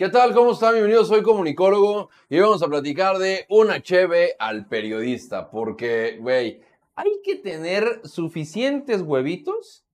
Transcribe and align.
¿Qué 0.00 0.08
tal? 0.08 0.32
¿Cómo 0.32 0.52
están? 0.52 0.72
Bienvenidos, 0.72 1.08
soy 1.08 1.22
comunicólogo 1.22 2.08
y 2.30 2.36
hoy 2.36 2.40
vamos 2.40 2.62
a 2.62 2.68
platicar 2.68 3.18
de 3.18 3.44
una 3.50 3.82
cheve 3.82 4.34
al 4.38 4.66
periodista, 4.66 5.50
porque, 5.50 6.16
güey, 6.18 6.62
hay 6.94 7.20
que 7.22 7.36
tener 7.36 8.00
suficientes 8.04 9.02
huevitos 9.02 9.84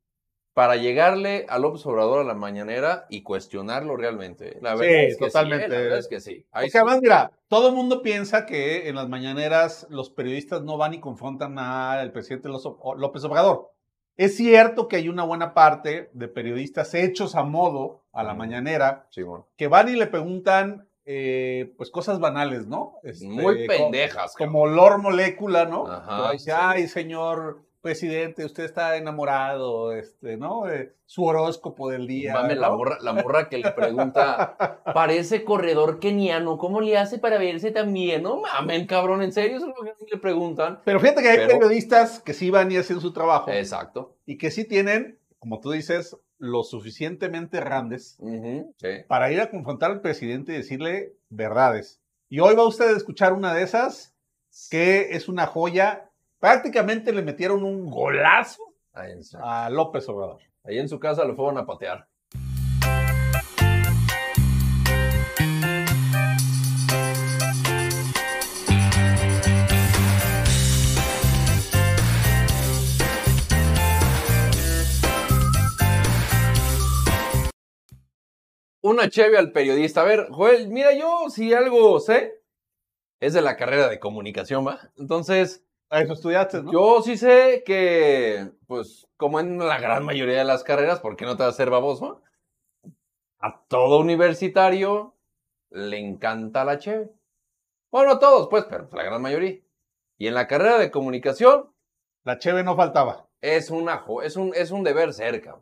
para 0.55 0.77
llegarle 0.77 1.45
a 1.49 1.59
López 1.59 1.85
Obrador 1.87 2.21
a 2.21 2.25
la 2.25 2.35
mañanera 2.35 3.07
y 3.11 3.25
cuestionarlo 3.25 3.97
realmente. 3.97 4.59
La 4.63 4.77
verdad 4.77 4.95
Sí, 4.95 5.07
es 5.07 5.19
que 5.19 5.25
totalmente. 5.25 5.67
sí, 5.67 5.73
¿eh? 5.73 5.75
la 5.75 5.83
verdad 5.83 5.99
es 5.99 6.07
que 6.07 6.21
sí. 6.21 6.47
Ahí 6.53 6.67
Porque 6.67 6.79
además, 6.79 7.01
mira, 7.03 7.33
todo 7.49 7.69
el 7.71 7.75
mundo 7.75 8.01
piensa 8.01 8.47
que 8.47 8.89
en 8.89 8.95
las 8.95 9.09
mañaneras 9.09 9.89
los 9.91 10.11
periodistas 10.11 10.63
no 10.63 10.77
van 10.77 10.95
y 10.95 11.01
confrontan 11.01 11.59
al 11.59 12.13
presidente 12.13 12.49
López 12.49 13.25
Obrador. 13.25 13.73
Es 14.17 14.37
cierto 14.37 14.89
que 14.89 14.97
hay 14.97 15.09
una 15.09 15.25
buena 15.25 15.53
parte 15.55 16.11
de 16.13 16.29
periodistas 16.29 16.95
hechos 16.95 17.35
a 17.35 17.43
modo 17.45 18.03
a 18.13 18.23
la 18.23 18.35
mañanera 18.35 19.07
sí, 19.11 19.23
bueno, 19.23 19.47
que 19.57 19.69
van 19.69 19.89
y 19.89 19.97
le 19.97 20.07
preguntan 20.07 20.89
eh, 21.05 21.75
pues 21.77 21.91
cosas 21.91 22.19
banales, 22.19 22.67
¿no? 22.67 22.95
Este, 23.03 23.27
muy 23.29 23.67
co- 23.67 23.73
pendejas. 23.73 24.35
cabrón. 24.35 24.53
Como 24.53 24.63
olor 24.65 24.99
molécula, 25.03 25.67
¿no? 25.67 25.87
Ajá, 25.87 26.33
dice, 26.33 26.51
sí. 26.51 26.57
ay, 26.59 26.89
señor 26.89 27.63
presidente, 27.81 28.45
usted 28.45 28.65
está 28.65 28.97
enamorado, 28.97 29.93
este, 29.93 30.37
¿no? 30.37 30.69
Eh, 30.69 30.95
su 31.05 31.25
horóscopo 31.25 31.91
del 31.91 32.07
día. 32.07 32.33
Mame, 32.35 32.57
la 32.57 32.69
¿no? 32.69 32.77
morra, 32.79 32.99
la 33.01 33.13
morra 33.13 33.49
que 33.49 33.59
le 33.59 33.71
pregunta, 33.73 34.57
parece 34.95 35.45
corredor 35.45 36.01
keniano, 36.01 36.59
¿cómo 36.59 36.81
le 36.81 36.99
hace 36.99 37.19
para 37.19 37.39
verse 37.39 37.71
tan 37.71 37.93
bien? 37.93 38.23
No 38.25 38.41
mamen, 38.41 38.87
cabrón, 38.87 39.23
¿en 39.23 39.33
serio? 39.33 39.59
Eso 39.59 39.69
es 39.69 39.75
lo 39.77 39.97
que 39.97 40.05
le 40.15 40.19
preguntan. 40.21 40.81
Pero 40.85 40.99
fíjate 41.01 41.23
que 41.23 41.29
hay 41.29 41.37
Pero- 41.39 41.51
periodistas 41.59 42.21
que 42.21 42.35
sí 42.35 42.51
van 42.51 42.73
y 42.73 42.77
hacen 42.77 43.01
su 43.01 43.13
trabajo 43.13 43.51
Exacto. 43.51 44.17
y 44.27 44.37
que 44.39 44.51
sí 44.51 44.65
tienen, 44.65 45.19
como 45.39 45.61
tú 45.61 45.71
dices, 45.71 46.17
lo 46.39 46.65
suficientemente 46.65 47.61
grandes 47.61 48.19
sí. 48.79 48.89
para 49.09 49.33
ir 49.33 49.41
a 49.41 49.51
confrontar 49.51 49.91
al 49.91 50.01
presidente 50.01 50.53
y 50.53 50.57
decirle 50.57 51.15
verdades. 51.31 52.01
Y 52.29 52.41
hoy 52.41 52.55
va 52.57 52.67
usted 52.67 52.93
a 52.93 52.97
escuchar 52.97 53.33
una 53.33 53.55
de 53.55 53.63
esas 53.63 54.13
que 54.71 55.13
es 55.13 55.29
una 55.29 55.47
joya. 55.47 56.11
Prácticamente 56.47 57.13
le 57.13 57.23
metieron 57.23 57.65
un 57.65 57.91
golazo 57.91 58.63
a 59.43 59.69
López 59.69 60.09
Obrador. 60.09 60.43
ahí 60.63 60.79
en 60.79 60.89
su 60.89 61.01
casa 61.01 61.25
lo 61.25 61.35
fueron 61.35 61.59
a 61.59 61.67
patear. 61.67 62.07
Una 78.83 79.11
cheve 79.11 79.37
al 79.37 79.51
periodista. 79.51 80.03
A 80.03 80.05
ver, 80.05 80.29
Joel, 80.31 80.69
mira, 80.69 80.95
yo 80.97 81.29
si 81.29 81.53
algo 81.53 81.99
sé, 81.99 82.41
es 83.19 83.35
de 83.35 83.43
la 83.43 83.57
carrera 83.57 83.89
de 83.89 83.99
comunicación, 83.99 84.65
¿va? 84.65 84.93
Entonces, 84.97 85.66
eso 85.91 86.13
estudiaste, 86.13 86.63
¿no? 86.63 86.73
Yo 86.73 87.03
sí 87.03 87.17
sé 87.17 87.63
que, 87.65 88.51
pues, 88.67 89.07
como 89.17 89.41
en 89.41 89.59
la 89.59 89.79
gran 89.79 90.05
mayoría 90.05 90.39
de 90.39 90.45
las 90.45 90.65
carreras, 90.65 91.01
¿por 91.01 91.17
qué 91.17 91.25
no 91.25 91.37
te 91.37 91.43
vas 91.43 91.53
a 91.53 91.55
hacer 91.55 91.71
baboso? 91.71 92.23
A 93.39 93.65
todo 93.69 94.01
universitario 94.01 95.15
le 95.71 95.99
encanta 95.99 96.65
la 96.65 96.79
cheve. 96.79 97.11
Bueno, 97.91 98.13
a 98.13 98.19
todos, 98.19 98.49
pues, 98.49 98.65
pero 98.69 98.89
la 98.93 99.03
gran 99.05 99.23
mayoría. 99.23 99.61
Y 100.19 100.27
en 100.27 100.35
la 100.35 100.47
carrera 100.47 100.79
de 100.79 100.91
comunicación 100.91 101.71
La 102.25 102.39
cheve 102.39 102.63
no 102.63 102.77
faltaba. 102.77 103.29
es, 103.41 103.71
una, 103.71 104.05
es, 104.23 104.37
un, 104.37 104.53
es 104.55 104.71
un 104.71 104.83
deber 104.83 105.13
cerca. 105.13 105.59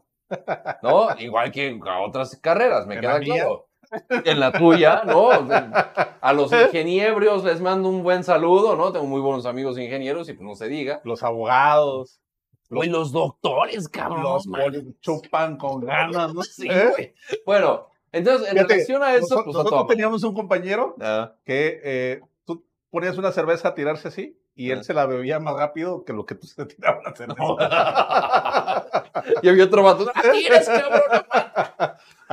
¿No? 0.82 1.08
Igual 1.18 1.52
que 1.52 1.78
a 1.86 2.00
otras 2.00 2.36
carreras, 2.36 2.86
me 2.86 2.98
queda 3.00 3.20
claro. 3.20 3.68
En 4.24 4.40
la 4.40 4.52
tuya, 4.52 5.02
¿no? 5.06 5.24
O 5.28 5.46
sea, 5.46 6.16
A 6.20 6.32
los 6.32 6.52
ingenieros 6.52 7.44
les 7.44 7.60
mando 7.60 7.88
un 7.88 8.02
buen 8.02 8.24
saludo, 8.24 8.76
¿no? 8.76 8.92
Tengo 8.92 9.06
muy 9.06 9.20
buenos 9.20 9.46
amigos 9.46 9.78
ingenieros 9.78 10.28
y 10.28 10.32
pues 10.34 10.46
no 10.48 10.54
se 10.54 10.68
diga. 10.68 11.00
Los 11.04 11.22
abogados, 11.22 12.20
Güey, 12.70 12.88
los 12.88 13.12
doctores, 13.12 13.88
cabrón. 13.88 14.22
los 14.22 14.46
man. 14.46 14.96
chupan 15.00 15.56
con 15.58 15.80
ganas, 15.84 16.32
¿no? 16.34 16.42
Sí, 16.42 16.66
¿Eh? 16.68 16.88
güey. 16.90 17.14
Bueno, 17.46 17.88
entonces, 18.10 18.48
en 18.48 18.54
Fíjate, 18.54 18.72
relación 18.74 19.02
a 19.02 19.12
eso, 19.14 19.20
Nosotros, 19.22 19.44
pues 19.44 19.56
a 19.56 19.58
nosotros 19.64 19.86
teníamos 19.88 20.24
un 20.24 20.34
compañero 20.34 20.96
Ah, 21.00 21.34
que 21.44 21.80
eh, 21.84 22.20
tú 22.44 22.64
ponías 22.90 23.18
una 23.18 23.32
cerveza 23.32 23.68
a 23.68 23.74
tirarse 23.74 24.08
así 24.08 24.38
y 24.56 24.70
él 24.70 24.78
Ah. 24.80 24.84
se 24.84 24.94
la 24.94 25.04
bebía 25.06 25.38
más 25.40 25.54
rápido 25.56 26.04
que 26.04 26.12
lo 26.12 26.24
que 26.26 26.36
tú 26.36 26.46
se 26.46 26.64
tiraba 26.66 27.00
la 27.04 27.14
cerveza. 27.16 27.44
y 29.42 29.48
había 29.48 29.64
otro 29.64 29.82
vato. 29.82 30.06
¡Ah, 30.14 30.22
cabrón! 30.66 31.00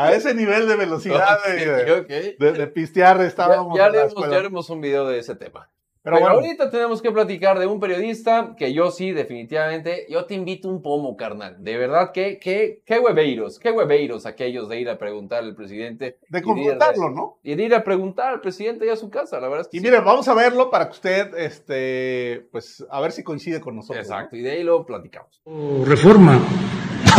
A 0.06 0.14
ese 0.14 0.34
nivel 0.34 0.68
de 0.68 0.76
velocidad 0.76 1.38
de, 1.46 1.66
de- 1.66 1.92
Ok, 1.94 2.02
ok. 2.02 2.40
de- 2.40 2.52
de 2.54 2.68
pistear 2.68 3.22
estábamos. 3.22 3.78
ya 3.78 3.86
haremos, 3.86 4.08
escuela. 4.10 4.34
ya 4.34 4.40
haremos 4.40 4.70
un 4.70 4.82
video 4.82 5.08
de 5.08 5.20
ese 5.20 5.36
tema. 5.36 5.70
Pero 6.04 6.16
Pero, 6.16 6.30
bueno, 6.30 6.42
ahorita 6.48 6.72
tenemos 6.72 7.00
que 7.00 7.12
platicar 7.12 7.60
de 7.60 7.68
un 7.68 7.80
periodista 7.80 8.56
que 8.58 8.74
yo 8.74 8.90
sí, 8.90 9.12
definitivamente, 9.12 10.08
yo 10.10 10.26
te 10.26 10.34
invito 10.34 10.68
un 10.68 10.82
pomo, 10.82 11.16
carnal. 11.16 11.58
De 11.64 11.78
verdad, 11.78 12.12
que, 12.12 12.40
que, 12.40 12.82
qué 12.88 12.98
hueveiros, 12.98 13.60
qué 13.60 13.70
hueveiros 13.70 14.26
aquellos 14.26 14.68
de 14.68 14.80
ir 14.82 14.90
a 14.90 14.98
preguntar 14.98 15.44
al 15.44 15.54
presidente. 15.54 16.18
de 16.28 16.40
y 16.40 16.42
confrontarlo, 16.42 17.12
¿no? 17.12 17.38
Y 17.44 17.54
de 17.54 17.64
ir 17.66 17.76
a 17.76 17.84
preguntar 17.84 18.34
al 18.34 18.42
presidente 18.42 18.88
ya 18.88 18.94
a 18.94 18.96
su 18.96 19.12
casa, 19.12 19.40
la 19.40 19.48
verdad 19.48 19.62
es 19.62 19.68
que 19.68 19.78
Y 19.78 19.80
sí. 19.80 19.86
mire, 19.86 20.00
vamos 20.00 20.28
a 20.28 20.34
verlo 20.34 20.72
para 20.72 20.86
que 20.88 20.92
usted, 20.94 21.38
este, 21.38 22.48
pues, 22.52 22.84
a 22.90 23.00
ver 23.00 23.12
si 23.12 23.22
coincide 23.24 23.62
con 23.62 23.76
nosotros. 23.76 23.98
¿no? 24.10 24.16
Exacto, 24.16 24.36
y 24.36 24.42
de 24.42 24.52
ahí 24.54 24.64
lo 24.64 24.84
platicamos. 24.88 25.40
Reforma. 25.86 26.40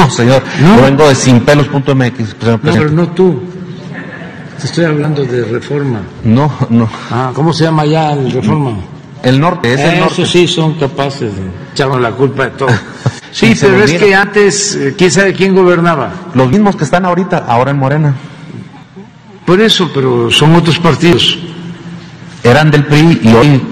No, 0.02 0.10
señor. 0.10 0.42
¿No? 0.60 0.76
Yo 0.76 0.82
vengo 0.82 1.08
de 1.08 1.14
sinpelos.mx, 1.14 2.36
señor 2.40 2.60
No, 2.62 2.72
pero 2.72 2.90
no 2.90 3.08
tú. 3.08 3.42
Te 4.60 4.66
estoy 4.66 4.84
hablando 4.84 5.24
de 5.24 5.44
reforma. 5.44 6.00
No, 6.24 6.50
no. 6.70 6.88
Ah, 7.10 7.32
¿cómo 7.34 7.52
se 7.52 7.64
llama 7.64 7.84
ya 7.84 8.12
el 8.12 8.30
reforma? 8.30 8.76
El 9.22 9.40
norte, 9.40 9.74
es 9.74 9.80
el 9.80 10.00
norte. 10.00 10.22
Eso 10.22 10.26
sí 10.32 10.48
son 10.48 10.74
capaces 10.74 11.34
de 11.34 11.42
echarnos 11.72 12.00
la 12.00 12.12
culpa 12.12 12.44
de 12.44 12.50
todo. 12.50 12.68
Sí, 13.32 13.54
pero 13.58 13.82
es 13.82 13.94
que 13.94 14.14
antes, 14.14 14.74
eh, 14.74 14.94
¿quién 14.96 15.10
sabe 15.10 15.32
quién 15.32 15.54
gobernaba? 15.54 16.12
Los 16.34 16.50
mismos 16.50 16.76
que 16.76 16.84
están 16.84 17.06
ahorita, 17.06 17.46
ahora 17.48 17.70
en 17.70 17.78
Morena. 17.78 18.14
Por 19.46 19.58
eso, 19.58 19.90
pero 19.94 20.30
son 20.30 20.54
otros 20.54 20.78
partidos. 20.78 21.38
Eran 22.44 22.70
del 22.70 22.84
PRI 22.84 23.20
y 23.22 23.32
hoy 23.32 23.62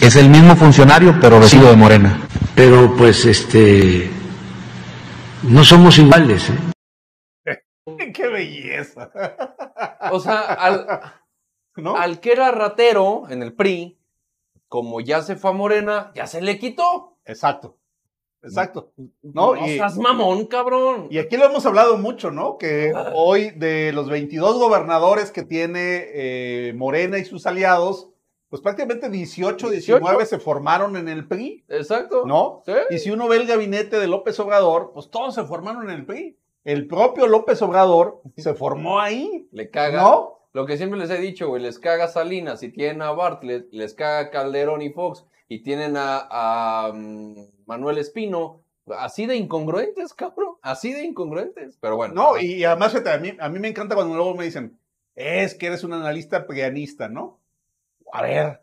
es 0.00 0.16
el 0.16 0.30
mismo 0.30 0.56
funcionario, 0.56 1.14
pero 1.20 1.40
vestido 1.40 1.68
de 1.68 1.76
Morena. 1.76 2.20
Pero 2.54 2.94
pues, 2.96 3.26
este, 3.26 4.10
no 5.44 5.64
somos 5.64 5.98
iguales. 5.98 6.50
¿eh? 6.50 7.58
¡Qué 8.14 8.28
belleza! 8.28 9.10
O 10.10 10.20
sea, 10.20 10.40
al, 10.40 10.86
¿No? 11.76 11.96
al 11.96 12.20
que 12.20 12.32
era 12.32 12.50
ratero 12.50 13.24
en 13.28 13.42
el 13.42 13.54
PRI, 13.54 13.98
como 14.68 15.00
ya 15.00 15.22
se 15.22 15.36
fue 15.36 15.50
a 15.50 15.54
Morena, 15.54 16.12
ya 16.14 16.26
se 16.26 16.40
le 16.40 16.58
quitó. 16.58 17.18
Exacto. 17.24 17.78
Exacto. 18.44 18.92
¿No? 19.22 19.54
No 19.54 19.66
Y- 19.66 19.76
seas 19.76 19.96
mamón, 19.98 20.46
cabrón. 20.46 21.06
Y 21.10 21.18
aquí 21.18 21.36
lo 21.36 21.44
hemos 21.44 21.64
hablado 21.66 21.96
mucho, 21.98 22.30
¿no? 22.32 22.58
Que 22.58 22.92
hoy 23.14 23.50
de 23.50 23.92
los 23.92 24.08
22 24.08 24.58
gobernadores 24.58 25.30
que 25.30 25.42
tiene 25.44 26.06
eh, 26.12 26.72
Morena 26.74 27.18
y 27.18 27.24
sus 27.24 27.46
aliados, 27.46 28.08
pues 28.52 28.60
prácticamente 28.60 29.08
18, 29.08 29.70
19 29.70 30.04
18. 30.10 30.26
se 30.26 30.38
formaron 30.38 30.98
en 30.98 31.08
el 31.08 31.26
PRI, 31.26 31.64
Exacto. 31.70 32.26
¿no? 32.26 32.62
Sí. 32.66 32.74
Y 32.90 32.98
si 32.98 33.10
uno 33.10 33.26
ve 33.26 33.38
el 33.38 33.46
gabinete 33.46 33.98
de 33.98 34.06
López 34.06 34.38
Obrador, 34.40 34.90
pues 34.92 35.08
todos 35.10 35.34
se 35.34 35.44
formaron 35.44 35.88
en 35.88 35.96
el 35.96 36.04
PRI. 36.04 36.36
El 36.62 36.86
propio 36.86 37.26
López 37.28 37.62
Obrador 37.62 38.20
se 38.36 38.52
formó 38.52 39.00
ahí, 39.00 39.48
Le 39.52 39.70
caga. 39.70 40.02
¿no? 40.02 40.40
Lo 40.52 40.66
que 40.66 40.76
siempre 40.76 40.98
les 40.98 41.08
he 41.08 41.16
dicho, 41.16 41.48
güey, 41.48 41.62
les 41.62 41.78
caga 41.78 42.08
Salinas 42.08 42.62
y 42.62 42.68
tienen 42.68 43.00
a 43.00 43.12
Bartlett, 43.12 43.68
les 43.72 43.94
caga 43.94 44.28
Calderón 44.28 44.82
y 44.82 44.90
Fox 44.90 45.24
y 45.48 45.62
tienen 45.62 45.96
a, 45.96 46.28
a, 46.30 46.92
mm, 46.92 47.36
Manuel 47.64 47.96
Espino. 47.96 48.60
Así 48.86 49.24
de 49.24 49.36
incongruentes, 49.36 50.12
cabrón. 50.12 50.56
Así 50.60 50.92
de 50.92 51.04
incongruentes. 51.04 51.78
Pero 51.80 51.96
bueno. 51.96 52.12
No, 52.12 52.38
y 52.38 52.64
además 52.64 52.92
fíjate, 52.92 53.12
a 53.12 53.16
mí, 53.16 53.34
a 53.40 53.48
mí 53.48 53.58
me 53.58 53.68
encanta 53.68 53.94
cuando 53.94 54.14
luego 54.14 54.34
me 54.34 54.44
dicen, 54.44 54.78
es 55.14 55.54
que 55.54 55.68
eres 55.68 55.84
un 55.84 55.94
analista 55.94 56.46
prianista, 56.46 57.08
¿no? 57.08 57.40
A 58.12 58.22
ver, 58.22 58.60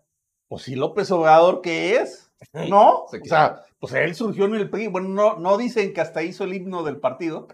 pues 0.47 0.63
si 0.63 0.75
López 0.75 1.09
Obrador, 1.11 1.61
¿qué 1.61 1.97
es? 1.97 2.31
¿No? 2.53 3.05
Se 3.11 3.19
O 3.19 3.25
sea, 3.25 3.63
pues 3.79 3.93
él 3.93 4.15
surgió 4.15 4.45
en 4.45 4.55
el 4.55 4.69
PRI. 4.69 4.87
Bueno, 4.87 5.09
no, 5.09 5.37
no 5.37 5.57
dicen 5.57 5.93
que 5.93 6.01
hasta 6.01 6.23
hizo 6.23 6.43
el 6.43 6.53
himno 6.53 6.83
del 6.83 6.97
partido. 6.97 7.47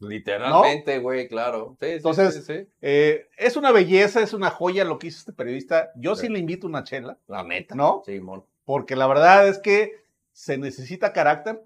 Literalmente, 0.00 0.98
güey, 0.98 1.28
claro. 1.28 1.76
Sí, 1.80 1.86
sí, 1.86 1.92
Entonces- 1.96 2.44
sí. 2.46 2.66
Eh, 2.80 3.28
es 3.36 3.56
una 3.56 3.72
belleza, 3.72 4.20
es 4.22 4.32
una 4.32 4.50
joya 4.50 4.84
lo 4.84 4.98
que 4.98 5.08
hizo 5.08 5.18
este 5.18 5.32
periodista. 5.32 5.90
Yo 5.96 6.16
sí, 6.16 6.28
le 6.28 6.38
invito 6.38 6.66
una 6.66 6.84
chela, 6.84 7.18
La 7.26 7.42
neta. 7.42 7.74
¿no? 7.74 8.02
Sí, 8.06 8.20
mon. 8.20 8.44
Porque 8.64 8.96
la 8.96 9.06
verdad 9.06 9.48
es 9.48 9.58
que 9.58 10.04
se 10.32 10.56
necesita 10.58 11.12
carácter 11.12 11.62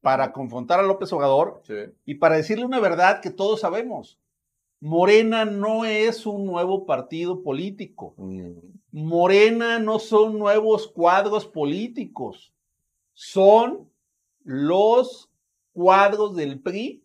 para 0.00 0.32
confrontar 0.32 0.80
a 0.80 0.82
López 0.82 1.12
Obrador 1.12 1.62
y 2.04 2.16
para 2.16 2.36
decirle 2.36 2.64
una 2.64 2.80
verdad 2.80 3.20
que 3.20 3.30
todos 3.30 3.60
sabemos. 3.60 4.18
Morena 4.84 5.46
no 5.46 5.86
es 5.86 6.26
un 6.26 6.44
nuevo 6.44 6.84
partido 6.84 7.42
político. 7.42 8.14
Morena 8.90 9.78
no 9.78 9.98
son 9.98 10.38
nuevos 10.38 10.88
cuadros 10.88 11.46
políticos. 11.46 12.52
Son 13.14 13.90
los 14.42 15.30
cuadros 15.72 16.36
del 16.36 16.60
PRI 16.60 17.02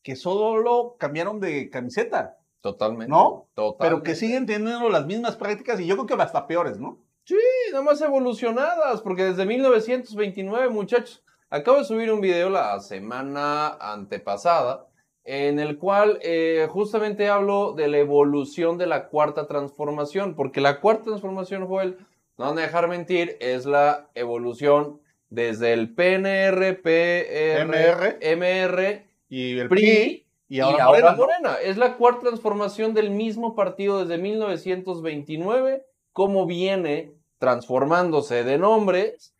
que 0.00 0.14
solo 0.14 0.94
cambiaron 0.96 1.40
de 1.40 1.68
camiseta. 1.70 2.38
Totalmente. 2.60 3.10
¿no? 3.10 3.48
Totalmente. 3.54 3.78
Pero 3.80 4.02
que 4.04 4.14
siguen 4.14 4.46
teniendo 4.46 4.88
las 4.88 5.04
mismas 5.04 5.34
prácticas 5.34 5.80
y 5.80 5.86
yo 5.86 5.96
creo 5.96 6.06
que 6.06 6.22
hasta 6.22 6.46
peores, 6.46 6.78
¿no? 6.78 7.00
Sí, 7.24 7.34
nada 7.72 7.82
más 7.82 8.00
evolucionadas, 8.00 9.00
porque 9.02 9.24
desde 9.24 9.44
1929, 9.44 10.68
muchachos, 10.68 11.24
acabo 11.50 11.78
de 11.78 11.84
subir 11.84 12.12
un 12.12 12.20
video 12.20 12.48
la 12.48 12.78
semana 12.78 13.70
antepasada 13.80 14.87
en 15.30 15.58
el 15.58 15.76
cual 15.76 16.18
eh, 16.22 16.66
justamente 16.70 17.28
hablo 17.28 17.74
de 17.74 17.86
la 17.88 17.98
evolución 17.98 18.78
de 18.78 18.86
la 18.86 19.08
cuarta 19.08 19.46
transformación, 19.46 20.34
porque 20.34 20.62
la 20.62 20.80
cuarta 20.80 21.04
transformación, 21.04 21.66
Joel, 21.66 21.98
no 22.38 22.46
van 22.46 22.58
a 22.58 22.62
dejar 22.62 22.88
mentir, 22.88 23.36
es 23.38 23.66
la 23.66 24.08
evolución 24.14 25.02
desde 25.28 25.74
el 25.74 25.94
PNR, 25.94 26.80
PR, 26.80 27.66
MR. 27.66 28.18
MR, 28.36 29.04
Y 29.28 29.58
el 29.58 29.68
PRI, 29.68 29.80
PRI 29.80 30.26
y 30.48 30.56
y 30.56 30.60
ahora, 30.60 30.84
ahora 30.84 31.12
Morena, 31.12 31.12
¿no? 31.12 31.16
Morena. 31.18 31.54
Es 31.62 31.76
la 31.76 31.98
cuarta 31.98 32.20
transformación 32.22 32.94
del 32.94 33.10
mismo 33.10 33.54
partido 33.54 34.00
desde 34.00 34.16
1929, 34.16 35.84
como 36.14 36.46
viene 36.46 37.12
transformándose 37.36 38.44
de 38.44 38.56
nombres, 38.56 39.34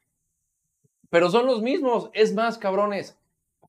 pero 1.08 1.31
son 1.31 1.46
los 1.46 1.62
mismos. 1.62 2.11
Es 2.12 2.35
más, 2.35 2.58
cabrones, 2.58 3.17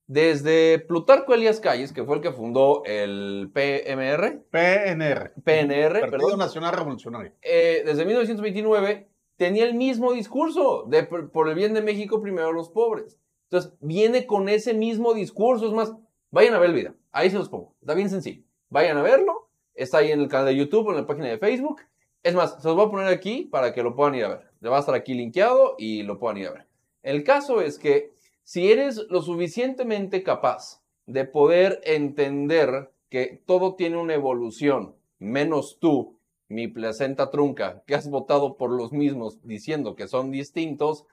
desde 0.10 0.80
Plutarco 0.80 1.36
Elías 1.36 1.60
Calles, 1.60 1.94
que 1.94 2.04
fue 2.04 2.16
el 2.16 2.22
que 2.24 2.32
fundó 2.32 2.82
el 2.86 3.52
PMR, 3.54 4.42
PNR. 4.50 5.34
PNR, 5.44 6.00
Partido 6.00 6.10
perdón, 6.10 6.40
Nacional 6.40 6.74
Revolucionario. 6.76 7.32
eh, 7.44 7.84
desde 7.86 8.06
1929 8.06 9.08
tenía 9.38 9.66
el 9.66 9.76
mismo 9.76 10.12
discurso 10.12 10.86
de 10.88 11.04
por 11.04 11.48
el 11.48 11.54
bien 11.54 11.76
de 11.76 11.84
México 11.84 12.24
primero 12.24 12.52
los 12.52 12.70
pobres. 12.70 13.20
Entonces, 13.52 13.72
viene 13.82 14.26
con 14.26 14.50
ese 14.50 14.74
mismo 14.74 15.14
discurso. 15.14 15.68
Es 15.68 15.74
más, 15.74 15.94
vayan 16.32 16.56
a 16.56 16.60
ver 16.60 16.72
el 16.72 16.76
video. 16.76 16.96
Ahí 17.12 17.30
se 17.30 17.38
los 17.38 17.48
pongo. 17.48 17.76
Está 17.80 17.94
bien 17.94 18.10
sencillo. 18.10 18.42
Vayan 18.70 18.98
a 18.98 19.04
verlo. 19.04 19.52
Está 19.76 20.00
ahí 20.00 20.12
en 20.12 20.22
el 20.22 20.28
canal 20.28 20.48
de 20.48 20.56
YouTube 20.56 20.90
en 20.90 20.96
la 20.96 21.06
página 21.06 21.28
de 21.28 21.38
Facebook. 21.38 21.82
Es 22.24 22.34
más, 22.34 22.60
se 22.60 22.68
los 22.68 22.76
voy 22.76 22.88
a 22.88 22.90
poner 22.90 23.08
aquí 23.14 23.44
para 23.44 23.74
que 23.74 23.84
lo 23.84 23.96
puedan 23.96 24.16
ir 24.16 24.26
a 24.26 24.30
ver. 24.30 24.52
Le 24.60 24.70
va 24.70 24.78
a 24.78 24.80
estar 24.80 24.96
aquí 24.96 25.14
linkeado 25.14 25.76
y 25.78 26.02
lo 26.02 26.18
puedan 26.18 26.38
ir 26.38 26.48
a 26.48 26.52
ver. 26.52 26.68
El 27.04 27.24
caso 27.24 27.62
es 27.62 27.78
que 27.78 28.12
si 28.50 28.72
eres 28.72 29.06
lo 29.12 29.22
suficientemente 29.22 30.24
capaz 30.24 30.82
de 31.06 31.24
poder 31.24 31.82
entender 31.84 32.92
que 33.08 33.44
todo 33.46 33.76
tiene 33.76 33.98
una 33.98 34.16
evolución, 34.16 34.96
menos 35.20 35.78
tú, 35.80 36.18
mi 36.48 36.68
placenta 36.68 37.30
trunca, 37.30 37.84
que 37.86 37.94
has 37.94 38.10
votado 38.10 38.58
por 38.58 38.72
los 38.72 38.92
mismos 38.92 39.40
diciendo 39.44 39.96
que 39.96 40.08
son 40.08 40.32
distintos, 40.32 41.06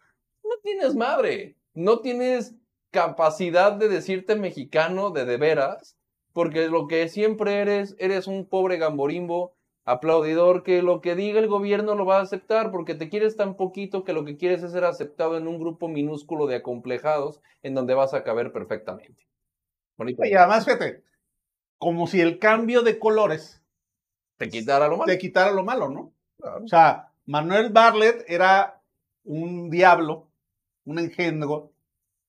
no 0.42 0.52
tienes 0.62 0.94
madre, 0.94 1.56
no 1.74 1.98
tienes 1.98 2.54
capacidad 2.90 3.72
de 3.72 3.90
decirte 3.90 4.34
mexicano 4.34 5.10
de 5.10 5.26
de 5.26 5.36
veras, 5.36 5.98
porque 6.32 6.68
lo 6.68 6.86
que 6.86 7.06
siempre 7.10 7.56
eres, 7.56 7.96
eres 7.98 8.28
un 8.28 8.46
pobre 8.46 8.78
gamborimbo 8.78 9.55
aplaudidor 9.86 10.62
que 10.64 10.82
lo 10.82 11.00
que 11.00 11.14
diga 11.14 11.38
el 11.40 11.46
gobierno 11.48 11.94
lo 11.94 12.04
va 12.04 12.18
a 12.18 12.22
aceptar 12.22 12.70
porque 12.70 12.94
te 12.94 13.08
quieres 13.08 13.36
tan 13.36 13.54
poquito 13.56 14.04
que 14.04 14.12
lo 14.12 14.24
que 14.24 14.36
quieres 14.36 14.62
es 14.62 14.72
ser 14.72 14.84
aceptado 14.84 15.36
en 15.38 15.46
un 15.48 15.58
grupo 15.58 15.88
minúsculo 15.88 16.46
de 16.46 16.56
acomplejados 16.56 17.40
en 17.62 17.74
donde 17.74 17.94
vas 17.94 18.12
a 18.12 18.24
caber 18.24 18.52
perfectamente. 18.52 19.26
Bonito. 19.96 20.24
Y 20.24 20.34
además, 20.34 20.64
fíjate, 20.64 21.02
como 21.78 22.06
si 22.06 22.20
el 22.20 22.38
cambio 22.38 22.82
de 22.82 22.98
colores 22.98 23.62
Te 24.36 24.48
quitara 24.48 24.88
lo 24.88 24.96
malo. 24.98 25.10
te 25.10 25.18
quitara 25.18 25.52
lo 25.52 25.64
malo, 25.64 25.88
¿no? 25.88 26.12
Claro. 26.38 26.64
O 26.64 26.68
sea, 26.68 27.12
Manuel 27.24 27.70
Barlet 27.70 28.24
era 28.28 28.82
un 29.24 29.70
diablo, 29.70 30.26
un 30.84 30.98
engendro, 30.98 31.70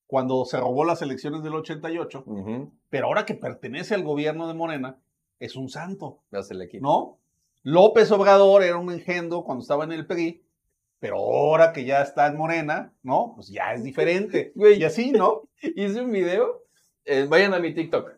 cuando 0.06 0.44
se 0.46 0.58
robó 0.58 0.84
las 0.84 1.02
elecciones 1.02 1.42
del 1.42 1.54
88, 1.54 2.22
Ujú. 2.24 2.72
pero 2.88 3.06
ahora 3.08 3.26
que 3.26 3.34
pertenece 3.34 3.94
al 3.94 4.02
gobierno 4.04 4.48
de 4.48 4.54
Morena, 4.54 4.96
es 5.38 5.54
un 5.54 5.68
santo, 5.68 6.20
Ya 6.32 6.42
se 6.42 6.54
le 6.54 6.66
quita. 6.68 6.82
¿no? 6.82 7.18
López 7.62 8.10
Obrador 8.12 8.62
era 8.62 8.76
un 8.76 8.90
engendro 8.92 9.44
cuando 9.44 9.62
estaba 9.62 9.84
en 9.84 9.92
el 9.92 10.06
PRI, 10.06 10.42
pero 11.00 11.16
ahora 11.16 11.72
que 11.72 11.84
ya 11.84 12.02
está 12.02 12.26
en 12.26 12.36
Morena, 12.36 12.92
¿no? 13.02 13.32
Pues 13.34 13.48
ya 13.48 13.72
es 13.74 13.84
diferente. 13.84 14.52
Güey. 14.56 14.78
Y 14.80 14.84
así, 14.84 15.12
¿no? 15.12 15.48
Hice 15.62 16.00
un 16.00 16.12
video. 16.12 16.64
eh, 17.04 17.26
vayan 17.28 17.54
a 17.54 17.58
mi 17.58 17.74
TikTok. 17.74 18.10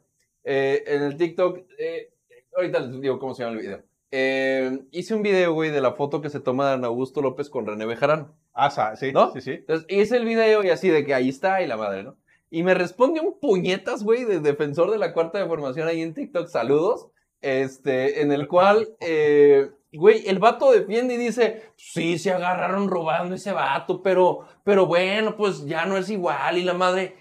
Eh, 0.44 0.82
en 0.86 1.02
el 1.02 1.16
TikTok. 1.16 1.58
eh, 1.78 2.12
ahorita 2.56 2.80
les 2.80 3.00
digo 3.00 3.18
cómo 3.18 3.34
se 3.34 3.42
llama 3.42 3.56
el 3.56 3.62
video. 3.62 3.82
Eh, 4.12 4.80
hice 4.90 5.14
un 5.14 5.22
video, 5.22 5.52
güey, 5.54 5.70
de 5.70 5.80
la 5.80 5.92
foto 5.92 6.20
que 6.20 6.30
se 6.30 6.40
toma 6.40 6.66
de 6.68 6.74
Ana 6.74 6.88
Augusto 6.88 7.22
López 7.22 7.48
con 7.48 7.66
René 7.66 7.86
Bejarano. 7.86 8.34
Ah, 8.52 8.96
sí, 8.96 9.12
¿No? 9.12 9.32
sí, 9.32 9.40
sí. 9.40 9.52
Entonces 9.52 9.86
hice 9.88 10.16
el 10.16 10.24
video 10.24 10.64
y 10.64 10.70
así 10.70 10.88
de 10.88 11.04
que 11.04 11.14
ahí 11.14 11.28
está 11.28 11.62
y 11.62 11.68
la 11.68 11.76
madre, 11.76 12.02
¿no? 12.02 12.16
Y 12.50 12.64
me 12.64 12.74
responde 12.74 13.20
un 13.20 13.38
puñetas, 13.38 14.02
güey, 14.02 14.24
de 14.24 14.40
defensor 14.40 14.90
de 14.90 14.98
la 14.98 15.12
cuarta 15.12 15.38
de 15.38 15.46
formación 15.46 15.86
ahí 15.86 16.00
en 16.00 16.14
TikTok, 16.14 16.48
saludos, 16.48 17.06
este, 17.40 18.22
en 18.22 18.32
el 18.32 18.48
cual, 18.48 18.96
eh, 19.00 19.70
güey, 19.92 20.28
el 20.28 20.38
vato 20.38 20.70
defiende 20.70 21.14
y 21.14 21.18
dice, 21.18 21.72
sí, 21.76 22.18
se 22.18 22.32
agarraron 22.32 22.88
robando 22.88 23.34
ese 23.34 23.52
vato, 23.52 24.02
pero, 24.02 24.46
pero 24.64 24.86
bueno, 24.86 25.36
pues 25.36 25.66
ya 25.66 25.86
no 25.86 25.96
es 25.96 26.10
igual 26.10 26.58
y 26.58 26.62
la 26.62 26.74
madre, 26.74 27.16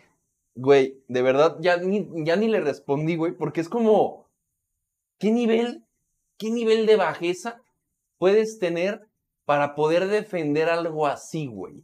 güey, 0.56 1.02
de 1.08 1.22
verdad, 1.22 1.58
ya 1.60 1.78
ni, 1.78 2.08
ya 2.26 2.36
ni 2.36 2.48
le 2.48 2.62
respondí, 2.62 3.16
güey, 3.16 3.32
porque 3.34 3.62
es 3.62 3.70
como, 3.70 4.30
¿qué 5.20 5.32
nivel, 5.32 5.86
qué 6.38 6.52
nivel 6.52 6.86
de 6.86 6.96
bajeza 6.96 7.62
puedes 8.18 8.60
tener 8.60 9.08
para 9.46 9.74
poder 9.76 10.08
defender 10.08 10.70
algo 10.70 11.08
así, 11.08 11.48
güey? 11.48 11.84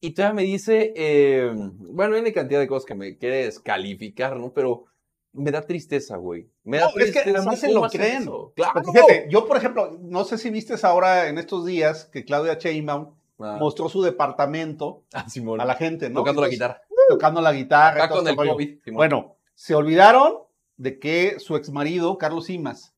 Y 0.00 0.12
todavía 0.12 0.34
me 0.34 0.42
dice, 0.42 0.92
eh, 0.94 1.50
bueno, 1.52 2.14
hay 2.14 2.20
una 2.20 2.32
cantidad 2.32 2.60
de 2.60 2.68
cosas 2.68 2.86
que 2.86 2.94
me 2.94 3.16
quiere 3.18 3.44
descalificar, 3.44 4.36
¿no? 4.36 4.52
Pero 4.52 4.84
me 5.32 5.50
da 5.50 5.62
tristeza, 5.62 6.16
güey. 6.16 6.50
Me 6.64 6.78
da 6.78 6.90
No, 6.94 7.02
es 7.02 7.12
que 7.12 7.20
además 7.20 7.60
se 7.60 7.72
lo 7.72 7.82
creen. 7.88 8.28
Claro. 8.54 8.72
Porque 8.74 8.92
fíjate, 8.92 9.26
yo, 9.30 9.46
por 9.46 9.56
ejemplo, 9.56 9.98
no 10.00 10.24
sé 10.24 10.38
si 10.38 10.50
viste 10.50 10.74
ahora 10.82 11.28
en 11.28 11.38
estos 11.38 11.64
días 11.66 12.06
que 12.06 12.24
Claudia 12.24 12.54
Sheinbaum 12.54 13.18
Ah, 13.40 13.56
mostró 13.60 13.88
su 13.88 14.02
departamento 14.02 15.04
ah, 15.14 15.24
a 15.58 15.64
la 15.64 15.74
gente, 15.74 16.10
¿no? 16.10 16.20
Tocando 16.20 16.42
la 16.42 16.48
guitarra. 16.48 16.82
Tocando 17.08 17.40
la 17.40 17.52
guitarra. 17.52 18.04
Acá 18.04 18.08
con 18.08 18.18
este 18.18 18.30
el 18.30 18.36
rollo. 18.36 18.52
COVID. 18.52 18.78
Simón. 18.82 18.96
Bueno, 18.96 19.36
se 19.54 19.74
olvidaron 19.74 20.38
de 20.76 20.98
que 20.98 21.38
su 21.38 21.56
exmarido, 21.56 22.18
Carlos 22.18 22.46
Simas, 22.46 22.94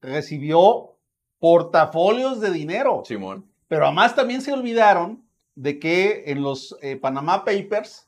recibió 0.00 0.96
portafolios 1.40 2.40
de 2.40 2.52
dinero. 2.52 3.02
Simón. 3.04 3.50
Pero 3.66 3.86
además 3.86 4.14
también 4.14 4.40
se 4.40 4.52
olvidaron 4.52 5.24
de 5.56 5.80
que 5.80 6.24
en 6.26 6.42
los 6.42 6.76
eh, 6.80 6.96
Panama 6.96 7.44
Papers, 7.44 8.06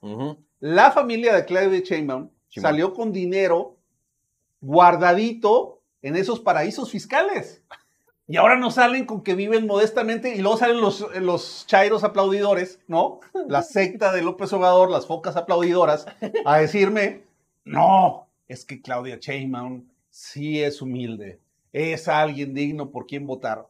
la 0.60 0.92
familia 0.92 1.34
de 1.34 1.44
Claudia 1.44 1.80
Sheinbaum 1.80 2.30
Simón. 2.48 2.70
salió 2.70 2.94
con 2.94 3.12
dinero 3.12 3.76
guardadito 4.60 5.80
en 6.02 6.16
esos 6.16 6.40
paraísos 6.40 6.90
fiscales. 6.90 7.62
Y 8.26 8.36
ahora 8.36 8.56
no 8.56 8.70
salen 8.70 9.06
con 9.06 9.22
que 9.22 9.34
viven 9.34 9.66
modestamente 9.66 10.34
y 10.34 10.40
luego 10.42 10.58
salen 10.58 10.80
los, 10.82 11.00
los 11.16 11.66
chairos 11.66 12.04
aplaudidores, 12.04 12.78
¿no? 12.86 13.20
La 13.46 13.62
secta 13.62 14.12
de 14.12 14.20
López 14.20 14.52
Obrador, 14.52 14.90
las 14.90 15.06
focas 15.06 15.36
aplaudidoras, 15.36 16.06
a 16.44 16.58
decirme, 16.58 17.22
no, 17.64 18.28
es 18.46 18.66
que 18.66 18.82
Claudia 18.82 19.16
Sheinbaum 19.18 19.88
sí 20.10 20.62
es 20.62 20.82
humilde, 20.82 21.40
es 21.72 22.06
alguien 22.06 22.52
digno 22.52 22.90
por 22.90 23.06
quien 23.06 23.26
votar, 23.26 23.66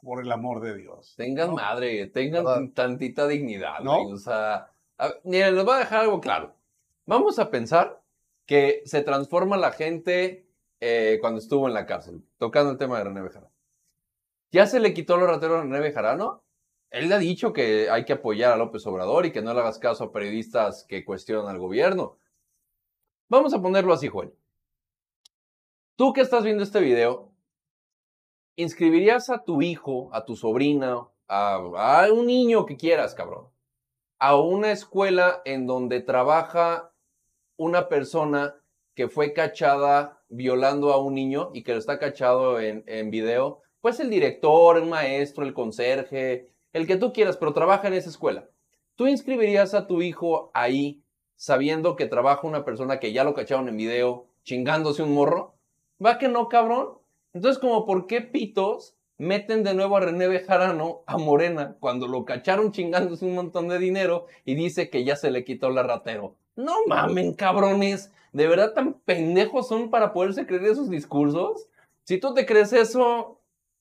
por 0.00 0.22
el 0.22 0.30
amor 0.30 0.60
de 0.60 0.76
Dios. 0.76 1.14
Tengan 1.16 1.48
¿no? 1.48 1.54
madre, 1.56 2.06
tengan 2.06 2.44
¿Verdad? 2.44 2.62
tantita 2.74 3.26
dignidad, 3.26 3.80
¿No? 3.80 4.00
güey. 4.04 4.12
O 4.14 4.16
sea, 4.16 4.70
a- 4.96 5.10
miren, 5.24 5.56
les 5.56 5.64
voy 5.64 5.74
a 5.74 5.78
dejar 5.78 6.00
algo 6.02 6.20
claro. 6.20 6.54
Vamos 7.04 7.40
a 7.40 7.50
pensar 7.50 8.00
que 8.48 8.80
se 8.86 9.02
transforma 9.02 9.58
la 9.58 9.72
gente 9.72 10.48
eh, 10.80 11.18
cuando 11.20 11.38
estuvo 11.38 11.68
en 11.68 11.74
la 11.74 11.84
cárcel, 11.84 12.24
tocando 12.38 12.72
el 12.72 12.78
tema 12.78 12.96
de 12.96 13.04
René 13.04 13.20
Bejarano. 13.20 13.52
¿Ya 14.50 14.66
se 14.66 14.80
le 14.80 14.94
quitó 14.94 15.18
los 15.18 15.28
rateros 15.28 15.58
a 15.58 15.62
René 15.64 15.80
Bejarano? 15.80 16.42
Él 16.88 17.10
le 17.10 17.14
ha 17.14 17.18
dicho 17.18 17.52
que 17.52 17.90
hay 17.90 18.06
que 18.06 18.14
apoyar 18.14 18.54
a 18.54 18.56
López 18.56 18.86
Obrador 18.86 19.26
y 19.26 19.32
que 19.32 19.42
no 19.42 19.52
le 19.52 19.60
hagas 19.60 19.78
caso 19.78 20.04
a 20.04 20.12
periodistas 20.12 20.84
que 20.88 21.04
cuestionan 21.04 21.46
al 21.46 21.58
gobierno. 21.58 22.16
Vamos 23.28 23.52
a 23.52 23.60
ponerlo 23.60 23.92
así, 23.92 24.08
Joel. 24.08 24.32
Tú 25.96 26.14
que 26.14 26.22
estás 26.22 26.42
viendo 26.42 26.62
este 26.62 26.80
video, 26.80 27.30
¿inscribirías 28.56 29.28
a 29.28 29.44
tu 29.44 29.60
hijo, 29.60 30.08
a 30.14 30.24
tu 30.24 30.36
sobrina, 30.36 31.06
a 31.26 32.08
un 32.10 32.26
niño 32.26 32.64
que 32.64 32.78
quieras, 32.78 33.14
cabrón, 33.14 33.48
a 34.18 34.36
una 34.36 34.72
escuela 34.72 35.42
en 35.44 35.66
donde 35.66 36.00
trabaja 36.00 36.94
una 37.58 37.88
persona 37.88 38.54
que 38.94 39.08
fue 39.08 39.34
cachada 39.34 40.22
violando 40.30 40.92
a 40.92 41.02
un 41.02 41.14
niño 41.14 41.50
y 41.52 41.62
que 41.62 41.72
lo 41.72 41.78
está 41.78 41.98
cachado 41.98 42.58
en, 42.58 43.10
video? 43.10 43.60
Pues 43.82 44.00
el 44.00 44.08
director, 44.08 44.78
el 44.78 44.86
maestro, 44.86 45.44
el 45.44 45.52
conserje, 45.52 46.50
el 46.72 46.86
que 46.86 46.96
tú 46.96 47.12
quieras, 47.12 47.36
pero 47.36 47.52
trabaja 47.52 47.88
en 47.88 47.94
esa 47.94 48.08
escuela. 48.08 48.48
¿Tú 48.96 49.06
inscribirías 49.06 49.74
a 49.74 49.86
tu 49.86 50.02
hijo 50.02 50.50
ahí 50.54 51.02
sabiendo 51.36 51.94
que 51.94 52.06
trabaja 52.06 52.46
una 52.46 52.64
persona 52.64 52.98
que 52.98 53.12
ya 53.12 53.22
lo 53.22 53.34
cacharon 53.34 53.68
en 53.68 53.76
video 53.76 54.26
chingándose 54.42 55.02
un 55.02 55.14
morro? 55.14 55.54
¿Va 56.04 56.18
que 56.18 56.28
no, 56.28 56.48
cabrón? 56.48 56.98
Entonces, 57.32 57.60
como, 57.60 57.86
¿por 57.86 58.06
qué 58.06 58.20
pitos 58.20 58.96
meten 59.16 59.64
de 59.64 59.74
nuevo 59.74 59.96
a 59.96 60.00
René 60.00 60.28
Bejarano 60.28 61.02
a 61.06 61.18
Morena 61.18 61.76
cuando 61.80 62.06
lo 62.08 62.24
cacharon 62.24 62.72
chingándose 62.72 63.24
un 63.24 63.34
montón 63.34 63.68
de 63.68 63.78
dinero 63.78 64.26
y 64.44 64.54
dice 64.54 64.90
que 64.90 65.04
ya 65.04 65.16
se 65.16 65.30
le 65.30 65.44
quitó 65.44 65.70
la 65.70 65.82
ratero? 65.82 66.36
No 66.58 66.74
mamen, 66.88 67.34
cabrones. 67.34 68.12
¿De 68.32 68.48
verdad 68.48 68.72
tan 68.72 68.94
pendejos 68.94 69.68
son 69.68 69.90
para 69.90 70.12
poderse 70.12 70.44
creer 70.44 70.64
esos 70.64 70.90
discursos? 70.90 71.68
Si 72.02 72.18
tú 72.18 72.34
te 72.34 72.46
crees 72.46 72.72
eso, 72.72 73.40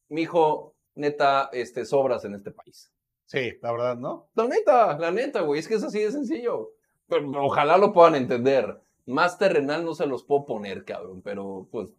mijo, 0.09 0.75
neta, 0.93 1.49
este, 1.53 1.85
sobras 1.85 2.23
en 2.23 2.35
este 2.35 2.51
país. 2.51 2.91
Sí, 3.25 3.53
la 3.63 3.71
verdad, 3.71 3.97
¿no? 3.97 4.29
La 4.35 4.47
neta, 4.47 4.95
la 4.99 5.09
neta, 5.09 5.41
güey, 5.41 5.59
es 5.59 5.67
que 5.67 5.73
es 5.73 5.83
así 5.83 6.01
de 6.01 6.11
sencillo. 6.11 6.73
Pero, 7.07 7.31
ojalá 7.43 7.79
lo 7.79 7.93
puedan 7.93 8.13
entender. 8.13 8.79
Más 9.07 9.39
terrenal 9.39 9.83
no 9.83 9.95
se 9.95 10.05
los 10.05 10.23
puedo 10.23 10.45
poner, 10.45 10.85
cabrón, 10.85 11.23
pero 11.23 11.67
pues, 11.71 11.89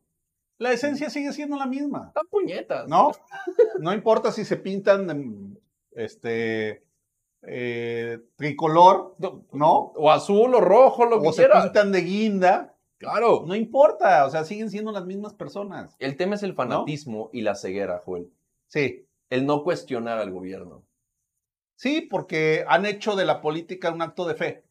La 0.59 0.71
esencia 0.71 1.11
sigue 1.11 1.33
siendo 1.33 1.57
la 1.57 1.67
misma, 1.67 2.07
están 2.09 2.29
puñetas. 2.31 2.87
¿no? 2.87 3.11
No 3.81 3.93
importa 3.93 4.31
si 4.31 4.45
se 4.45 4.57
pintan 4.57 5.11
en, 5.11 5.61
este 5.91 6.85
eh, 7.43 8.19
tricolor, 8.37 9.15
¿no? 9.53 9.93
O 9.97 10.11
azul 10.11 10.55
o 10.55 10.61
rojo, 10.61 11.05
lo 11.07 11.21
que 11.23 11.29
O 11.29 11.33
se 11.33 11.43
quieras. 11.43 11.65
pintan 11.65 11.93
de 11.93 12.01
guinda, 12.03 12.75
Claro. 12.99 13.45
no 13.47 13.55
importa, 13.55 14.27
o 14.27 14.31
sea, 14.31 14.45
siguen 14.45 14.71
siendo 14.71 14.91
las 14.93 15.07
mismas 15.07 15.35
personas. 15.35 15.95
El 16.01 16.17
tema 16.17 16.35
es 16.35 16.43
el 16.43 16.55
fanatismo 16.55 17.31
y 17.33 17.43
la 17.43 17.55
ceguera, 17.55 18.03
Joel. 18.05 18.33
Sí, 18.67 19.07
El 19.31 19.47
no 19.47 19.63
cuestionar 19.63 20.19
al 20.19 20.31
gobierno. 20.33 20.85
sí, 21.77 22.01
porque 22.11 22.65
han 22.67 22.87
hecho 22.87 23.15
de 23.15 23.25
la 23.25 23.41
política 23.41 23.93
un 23.93 24.03
acto 24.03 24.27
de 24.27 24.35
fe, 24.35 24.65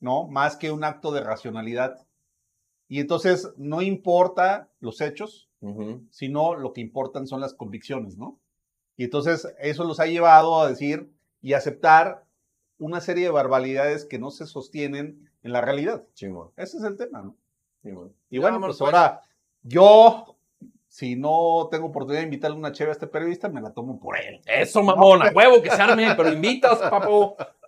¿no? 0.00 0.26
Más 0.26 0.56
que 0.56 0.70
un 0.70 0.84
acto 0.84 1.12
de 1.12 1.20
racionalidad. 1.22 2.06
Y 2.88 3.00
entonces 3.00 3.50
no 3.56 3.80
importa 3.80 4.68
los 4.80 5.00
hechos, 5.00 5.48
sino 6.10 6.54
lo 6.56 6.72
que 6.74 6.80
importan 6.82 7.26
son 7.26 7.40
las 7.40 7.54
convicciones, 7.54 8.18
¿no? 8.18 8.38
Y 8.96 9.04
entonces 9.04 9.46
eso 9.60 9.84
los 9.84 9.98
ha 10.00 10.06
llevado 10.06 10.60
a 10.60 10.68
decir 10.68 11.10
y 11.42 11.52
aceptar 11.52 12.24
una 12.78 13.00
serie 13.00 13.24
de 13.24 13.30
barbaridades 13.30 14.04
que 14.04 14.18
no 14.18 14.30
se 14.30 14.46
sostienen 14.46 15.30
en 15.42 15.52
la 15.52 15.60
realidad. 15.60 16.04
Chingón, 16.14 16.50
Ese 16.56 16.78
es 16.78 16.84
el 16.84 16.96
tema, 16.96 17.22
¿no? 17.22 17.36
chingón. 17.82 18.14
Y 18.30 18.38
bueno, 18.38 18.60
pues 18.60 18.80
ahora 18.80 19.20
yo, 19.62 20.36
si 20.88 21.16
no 21.16 21.68
tengo 21.70 21.86
oportunidad 21.88 22.20
de 22.20 22.26
invitarle 22.26 22.56
una 22.56 22.72
cheve 22.72 22.90
a 22.90 22.92
este 22.92 23.06
periodista, 23.06 23.48
me 23.48 23.60
la 23.60 23.72
tomo 23.72 23.98
por 23.98 24.18
él. 24.18 24.40
Eso, 24.46 24.82
mamón, 24.82 25.22
a 25.22 25.30
huevo 25.30 25.60
que 25.62 25.70
se 25.70 25.82
arme, 25.82 26.14
pero 26.16 26.32
invitas, 26.32 26.78
papo. 26.78 27.36